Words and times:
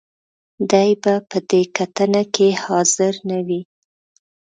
دې 0.69 0.89
به 1.01 1.13
په 1.29 1.37
دې 1.49 1.61
کتنه 1.77 2.23
کې 2.33 2.47
حاضر 2.63 3.13
نه 3.29 3.39
وي. 3.47 3.61